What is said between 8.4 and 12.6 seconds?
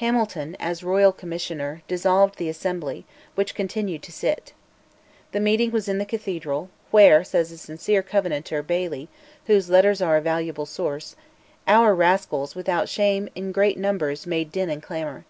Baillie, whose letters are a valuable source, "our rascals,